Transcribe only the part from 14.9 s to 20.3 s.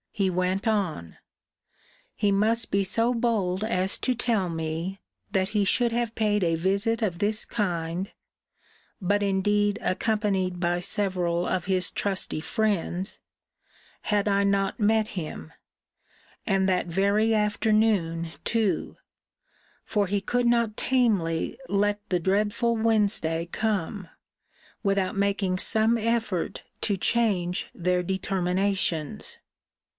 him; and that very afternoon too; for he